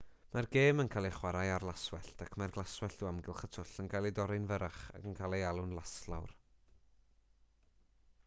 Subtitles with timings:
[0.33, 3.75] mae'r gêm yn cael ei chwarae ar laswellt ac mae'r glaswellt o amgylch y twll
[3.83, 6.33] yn cael ei dorri'n fyrrach ac yn cael ei alw'n laslawr